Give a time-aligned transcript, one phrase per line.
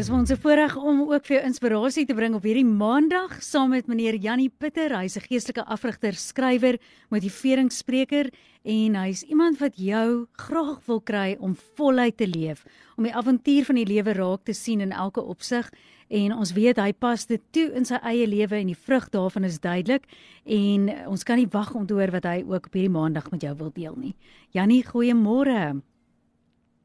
[0.00, 3.84] Dis ons voorreg om ook vir jou inspirasie te bring op hierdie Maandag saam met
[3.90, 4.94] meneer Jannie Pitter.
[4.96, 6.78] Hy's 'n geestelike afrigter, skrywer,
[7.10, 8.30] motiveringsspreker
[8.64, 12.64] en hy's iemand wat jou graag wil kry om voluit te leef,
[12.96, 15.70] om die avontuur van die lewe raak te sien in elke opsig
[16.08, 19.44] en ons weet hy pas dit toe in sy eie lewe en die vrug daarvan
[19.44, 20.06] is duidelik
[20.46, 23.42] en ons kan nie wag om te hoor wat hy ook op hierdie Maandag met
[23.42, 24.14] jou wil deel nie.
[24.50, 25.82] Jannie, goeiemôre.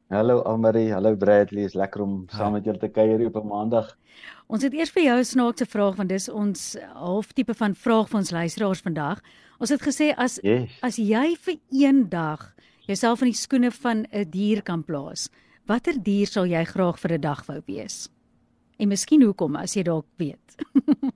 [0.08, 3.96] Hallo Almarie, hallo Bradley, is lekker om saam met julle te kuier op 'n Maandag.
[4.46, 8.18] Ons het eers vir jou 'n snaakse vraag want dis ons halftipe van vraag vir
[8.18, 9.20] ons luisteraars vandag.
[9.58, 10.70] Ons het gesê as Yes.
[10.82, 12.54] as jy vir een dag
[12.86, 15.28] jouself in die skoene van 'n dier kan plaas,
[15.66, 18.08] watter dier sal jy graag vir 'n dag wou wees?
[18.78, 20.56] En miskien hoekom as jy dalk weet.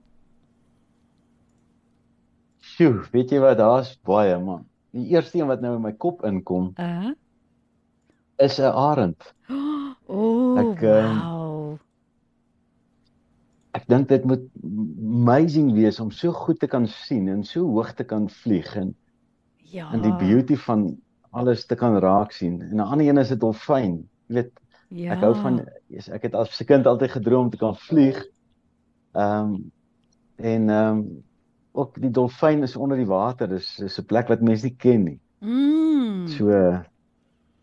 [2.59, 4.65] Sjoe, weet jy wat, daar's baie man.
[4.91, 7.11] Die eerste een wat nou in my kop inkom Uh.
[8.41, 9.33] Is 'n arend.
[9.49, 11.77] O, oh, Ek, ehm, wow.
[13.71, 14.43] Ek dink dit moet
[14.99, 18.95] amazing wees om so goed te kan sien en so hoog te kan vlieg en
[19.71, 19.91] Ja.
[19.93, 20.97] en die beauty van
[21.31, 22.61] alles te kan raak sien.
[22.61, 24.09] En 'n ander een is 'n dolfyn.
[24.27, 24.51] Jy weet,
[24.89, 25.13] Ja.
[25.13, 25.59] ek hou van
[26.11, 28.25] ek het as 'n kind altyd gedroom om te kan vlieg.
[29.15, 29.55] Ehm
[30.35, 31.03] en ehm
[31.73, 33.47] ook die dolfyn is onder die water.
[33.47, 35.19] Dis dis 'n plek wat mense nie ken nie.
[35.39, 36.27] Mm.
[36.27, 36.49] So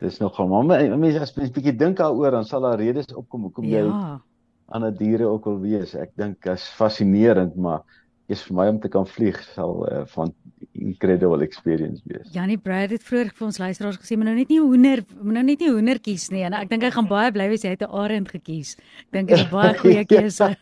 [0.00, 3.64] dis nogal maar mense as mens bietjie dink daaroor dan sal daar redes opkom hoekom
[3.64, 4.20] jy ja.
[4.68, 5.94] ander diere ook wil wees.
[5.94, 7.80] Ek dink is fascinerend, maar
[8.28, 10.32] is vir my om te kan vlieg sal uh, van
[10.76, 12.28] incredible experience wees.
[12.34, 15.44] Janie Brad het vroeër vir ons luisteraars gesê, "Maar nou net nie hoender, moet nou
[15.44, 17.82] net nie hoender kies nie." En ek dink hy gaan baie bly wees hy het
[17.82, 18.76] 'n arend gekies.
[19.00, 20.56] Ek dink dit is 'n baie goeie keuse.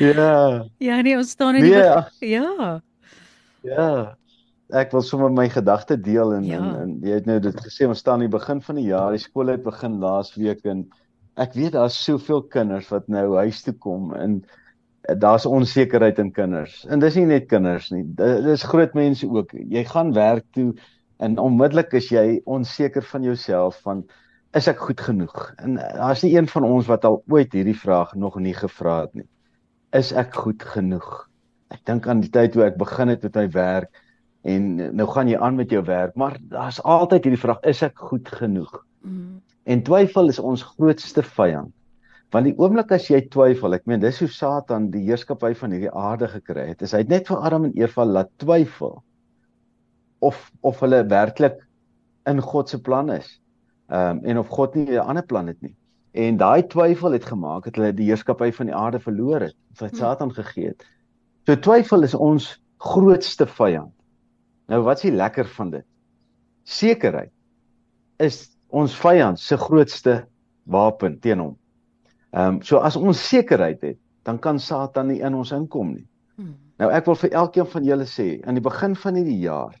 [0.00, 2.80] ja, ja, nee, ons staan in die Nee, Ja.
[3.62, 4.16] ja.
[4.72, 6.58] Ek wil sommer my gedagte deel en, Ja.
[6.58, 9.10] en en jy het nou dit gesê ons staan aan die begin van die jaar,
[9.10, 10.84] die skool het begin laas week en
[11.36, 14.44] ek weet daar's soveel kinders wat nou huis toe kom en
[15.18, 16.84] daar's onsekerheid in kinders.
[16.88, 18.02] En dis nie net kinders nie.
[18.04, 19.52] Di- Dis groot mense ook.
[19.52, 20.74] Jy gaan werk toe
[21.18, 24.04] en onmiddellik is jy onseker van jouself van
[24.54, 25.52] is ek goed genoeg?
[25.62, 29.00] En eh, daar's nie een van ons wat al ooit hierdie vraag nog nie gevra
[29.00, 29.26] het nie.
[29.92, 31.28] Is ek goed genoeg?
[31.70, 33.90] Ek dink aan die tyd toe ek begin het met my werk
[34.42, 37.98] en nou gaan jy aan met jou werk, maar daar's altyd hierdie vraag, is ek
[37.98, 38.72] goed genoeg?
[39.04, 39.40] Mm.
[39.64, 41.74] En twyfel is ons grootste vyand.
[42.30, 45.90] Want die oomblik as jy twyfel, ek meen dis hoe Satan die heerskappy van hierdie
[45.90, 46.82] aarde gekry het.
[46.86, 49.00] Is hy het net vir Adam en Eva laat twyfel
[50.20, 51.58] of of hulle werklik
[52.30, 53.40] in God se plan is.
[53.90, 55.74] Ehm um, en of God nie 'n ander plan het nie.
[56.12, 59.90] En daai twyfel het gemaak dat hulle die heerskappy van die aarde verloor het, wat
[59.90, 59.96] Hm.
[59.96, 60.84] Satan gegee het.
[61.46, 63.94] So twyfel is ons grootste vyand.
[64.70, 65.86] Nou wat's die lekker van dit?
[66.62, 67.32] Sekerheid
[68.22, 70.20] is ons vyand se grootste
[70.70, 71.56] wapen teen hom.
[72.30, 76.06] Ehm um, so as ons sekerheid het, dan kan Satan nie in ons inkom nie.
[76.36, 76.54] Mm.
[76.78, 79.74] Nou ek wil vir elkeen van julle sê, aan die begin van hierdie jaar,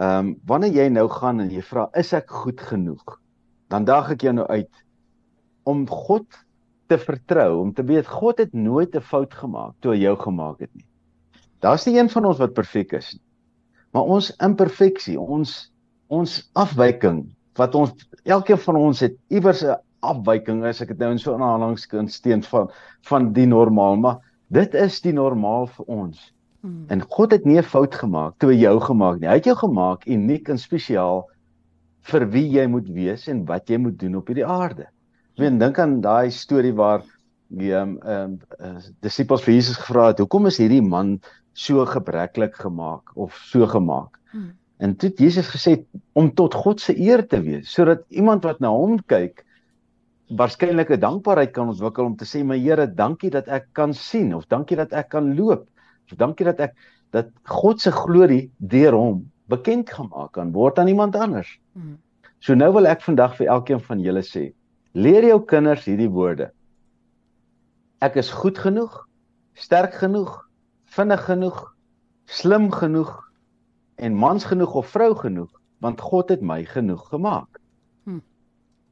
[0.00, 3.18] ehm um, wanneer jy nou gaan en jy vra, is ek goed genoeg?
[3.70, 4.84] Dan daag ek jou nou uit
[5.68, 6.26] om God
[6.88, 10.60] te vertrou, om te weet God het nooit 'n fout gemaak toe hy jou gemaak
[10.64, 10.86] het nie.
[11.60, 13.27] Daar's nie een van ons wat perfek is nie.
[13.92, 15.72] Maar ons imperfeksie, ons
[16.08, 17.26] ons afwyking
[17.58, 17.92] wat ons
[18.24, 21.86] elkeen van ons het iewers 'n afwyking as ek dit nou in so 'n aanhalings
[21.86, 22.70] kan steen van
[23.08, 24.18] van die normaal, maar
[24.48, 26.32] dit is die normaal vir ons.
[26.62, 26.84] Mm.
[26.88, 29.28] En God het nie 'n fout gemaak toe hy jou gemaak nie.
[29.28, 31.26] Hy het jou gemaak uniek en spesiaal
[32.02, 34.88] vir wie jy moet wees en wat jy moet doen op hierdie aarde.
[35.36, 37.02] Ek meen dink aan daai storie waar
[37.48, 41.20] die ehm um, uh, disippels vir Jesus gevra het, "Hoekom is hierdie man
[41.58, 44.54] so gebreklik gemaak of so gemaak?" Mm.
[44.78, 45.74] En toe het Jesus gesê
[46.14, 49.44] om tot God se eer te wees, sodat iemand wat na hom kyk
[50.28, 54.34] waarskynlik 'n dankbaarheid kan ontwikkel om te sê, "My Here, dankie dat ek kan sien
[54.34, 55.66] of dankie dat ek kan loop."
[56.10, 56.74] Of dankie dat ek
[57.10, 61.58] dat God se glorie deur hom bekend gemaak kan word aan iemand anders.
[61.72, 61.98] Mm.
[62.38, 64.52] So nou wil ek vandag vir elkeen van julle sê,
[64.92, 66.50] leer jou kinders hierdie woorde.
[68.00, 69.08] Ek is goed genoeg,
[69.54, 70.47] sterk genoeg,
[70.94, 71.62] vinnig genoeg,
[72.24, 73.12] slim genoeg
[73.96, 75.50] en mans genoeg of vrou genoeg,
[75.84, 77.60] want God het my genoeg gemaak.
[78.04, 78.20] Hm.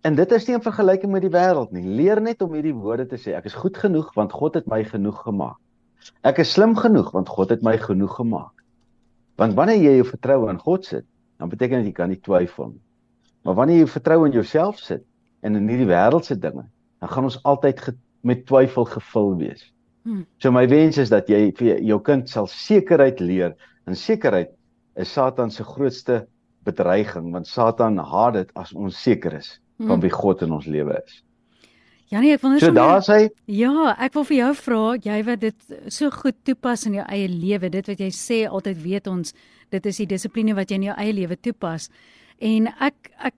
[0.07, 1.85] En dit is nie 'n vergelyking met die wêreld nie.
[1.85, 3.35] Leer net om hierdie woorde te sê.
[3.35, 5.59] Ek is goed genoeg want God het my genoeg gemaak.
[6.23, 8.65] Ek is slim genoeg want God het my genoeg gemaak.
[9.37, 11.05] Want wanneer jy jou vertroue in God sit,
[11.39, 12.83] dan beteken dit jy kan nie twyfel nie.
[13.43, 15.05] Maar wanneer jy jou vertroue in jouself sit
[15.41, 16.65] en in hierdie wêreldse dinge,
[17.01, 19.73] dan gaan ons altyd met twyfel gevul wees.
[20.07, 20.23] Hmm.
[20.39, 23.57] So my wens is dat jy vir jou kind sal sekerheid leer.
[23.91, 24.53] En sekerheid
[24.97, 26.27] is Satan se grootste
[26.67, 30.01] bedreiging want Satan haat dit as ons seker is van Hmm.
[30.01, 31.23] wie God in ons lewe is.
[32.09, 35.55] Janie, ek wonder So daar sê Ja, ek wil vir jou vra, jy wat dit
[35.89, 39.35] so goed toepas in jou eie lewe, dit wat jy sê altyd weet ons,
[39.71, 41.91] dit is die dissipline wat jy in jou eie lewe toepas.
[42.41, 43.35] En ek ek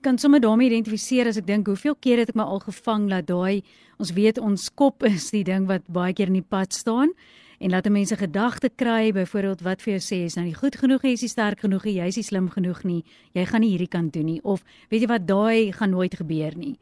[0.00, 3.26] kan sommer daarmee identifiseer as ek dink hoeveel keer het ek my al gevang dat
[3.26, 3.62] daai
[3.98, 7.12] ons weet ons kop is die ding wat baie keer in die pad staan
[7.58, 11.02] en laat mense gedagte kry byvoorbeeld wat vir jou sê is nou nie goed genoeg
[11.02, 13.02] jy is nie sterk genoeg jy is nie slim genoeg nie
[13.34, 16.54] jy gaan nie hierdie kan doen nie of weet jy wat daai gaan nooit gebeur
[16.56, 16.76] nie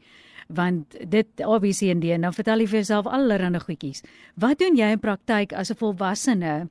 [0.47, 4.03] want dit obviously en dan vertel jy vir jouself allerlei goedjies.
[4.35, 6.69] Wat doen jy in praktyk as 'n volwassene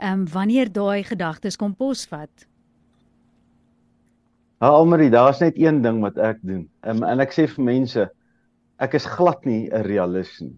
[0.00, 2.46] ehm um, wanneer daai gedagtes kom posvat?
[4.58, 6.64] Ja, Almarie, daar's net een ding wat ek doen.
[6.82, 8.08] Um, en ek sê vir mense,
[8.82, 10.56] ek is glad nie 'n realist nie.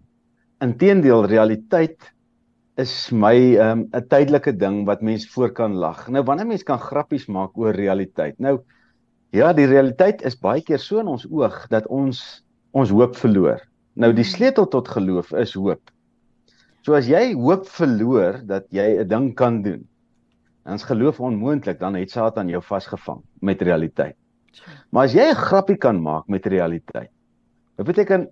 [0.64, 2.08] Inteendeel, realiteit
[2.81, 6.08] is my 'n um, tydelike ding wat mense voor kan lag.
[6.08, 8.38] Nou wanneer mense kan grappies maak oor realiteit.
[8.41, 8.62] Nou
[9.37, 13.61] ja, die realiteit is baie keer so in ons oog dat ons ons hoop verloor.
[13.94, 15.93] Nou die sleutel tot geloof is hoop.
[16.82, 19.85] So as jy hoop verloor dat jy 'n ding kan doen,
[20.64, 24.16] dan is geloof onmoontlik, dan het Satan jou vasgevang met realiteit.
[24.90, 27.10] Maar as jy 'n grappie kan maak met realiteit.
[27.76, 28.28] Dit beteken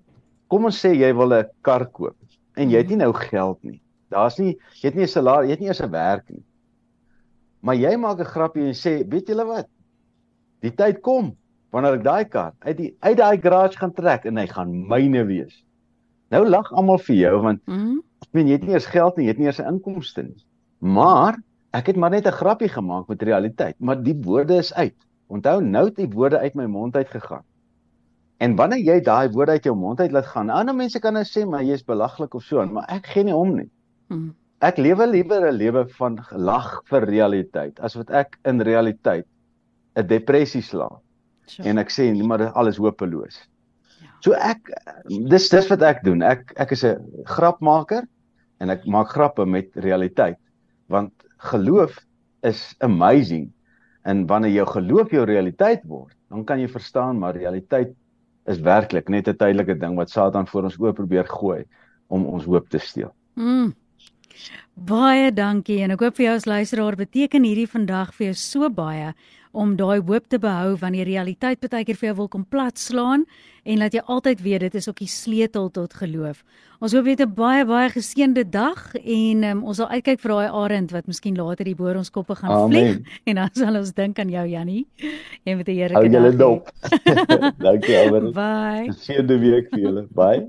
[0.48, 2.16] kom ons sê jy wil 'n kar koop
[2.56, 3.80] en jy het nie nou geld nie.
[4.10, 6.44] Daar's nie jy het nie 'n salaris, jy het nie eers 'n werk nie.
[7.62, 9.66] Maar jy maak 'n grappie en sê, "Weet julle wat?
[10.62, 11.36] Die tyd kom
[11.72, 15.24] wanneer ek daai kar uit die uit daai garage gaan trek en hy gaan myne
[15.26, 15.64] wees."
[16.30, 17.98] Nou lag almal vir jou want Mhm.
[18.22, 20.44] ek meen jy het nie eers geld nie, jy het nie eers 'n inkomste nie.
[20.80, 21.36] Maar
[21.76, 24.94] ek het maar net 'n grappie gemaak met realiteit, maar die woorde is uit.
[25.28, 27.44] Onthou nou het die woorde uit my mond uit gegaan.
[28.38, 31.24] En wanneer jy daai woorde uit jou mond uit laat gaan, ander mense kan nou
[31.24, 33.70] sê maar jy's belaglik of so, maar ek gee nie om nie.
[34.08, 34.30] Mhm.
[34.60, 39.26] Ek lewe liewer 'n lewe van lag vir realiteit as wat ek in realiteit
[39.96, 40.98] 'n depressie slaan
[41.46, 41.68] Sure.
[41.68, 43.38] en ek sê nee, maar alles hopeloos.
[44.00, 44.08] Ja.
[44.20, 44.70] So ek
[45.08, 46.22] dis dis wat ek doen.
[46.22, 48.06] Ek ek is 'n grapmaker
[48.60, 50.36] en ek maak grappe met realiteit
[50.88, 51.98] want geloof
[52.46, 53.48] is amazing
[54.02, 57.94] en wanneer jou geloof jou realiteit word, dan kan jy verstaan maar realiteit
[58.48, 61.64] is werklik net 'n tydelike ding wat Satan voor ons oop probeer gooi
[62.08, 63.12] om ons hoop te steel.
[63.34, 63.74] Mm.
[64.74, 68.70] Baie dankie en ek hoop vir jou as luisteraar beteken hierdie vandag vir jou so
[68.70, 69.14] baie
[69.52, 73.24] om daai hoop te behou wanneer die realiteit baie keer vir jou wil kom platslaan
[73.64, 76.42] en laat jy altyd weet dit is ook die sleutel tot geloof.
[76.80, 80.30] Ons hoop jy het 'n baie baie geseënde dag en um, ons sal uitkyk vir
[80.30, 82.70] daai arend wat miskien later hier bo ons koppe gaan Amen.
[82.70, 84.86] vlieg en dan sal ons dink aan jou Jannie.
[85.44, 86.38] Jy met 'n Hou heerlike julle dag.
[86.38, 86.70] dop.
[87.66, 88.32] Dankie Albert.
[88.42, 88.92] Bye.
[88.92, 90.06] Seënde week vir julle.
[90.14, 90.48] Bye.